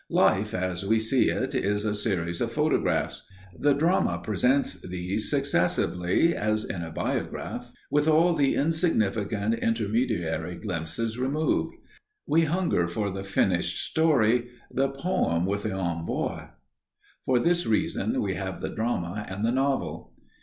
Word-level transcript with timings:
Life, 0.09 0.55
as 0.55 0.83
we 0.83 0.99
see 0.99 1.29
it, 1.29 1.53
is 1.53 1.85
a 1.85 1.93
series 1.93 2.41
of 2.41 2.51
photographs. 2.51 3.21
The 3.55 3.73
drama 3.75 4.17
presents 4.17 4.81
these 4.81 5.29
successively 5.29 6.35
as 6.35 6.63
in 6.65 6.81
a 6.81 6.89
biograph, 6.89 7.71
with 7.91 8.07
all 8.07 8.33
the 8.33 8.55
insignificant 8.55 9.53
intermediary 9.59 10.55
glimpses 10.55 11.19
removed. 11.19 11.75
We 12.25 12.45
hunger 12.45 12.87
for 12.87 13.11
the 13.11 13.23
finished 13.23 13.87
story, 13.91 14.47
the 14.71 14.89
poem 14.89 15.45
with 15.45 15.61
the 15.61 15.73
envoy. 15.73 16.45
For 17.27 17.37
this 17.37 17.67
reason 17.67 18.23
we 18.23 18.33
have 18.33 18.59
the 18.59 18.69
drama 18.69 19.27
and 19.29 19.45
the 19.45 19.51
novel. 19.51 20.13